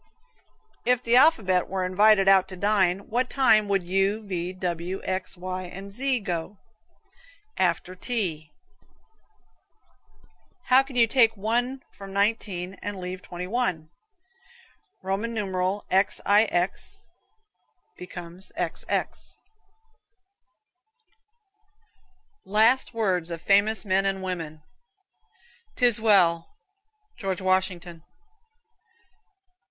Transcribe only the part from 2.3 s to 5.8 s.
to dine what time would U, V, W, X, Y